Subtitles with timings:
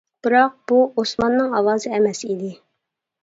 [0.27, 2.49] بىراق بۇ ئوسماننىڭ ئاۋازى ئەمەس ئىدى.